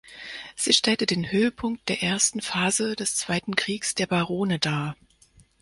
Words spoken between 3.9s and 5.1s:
der Barone dar.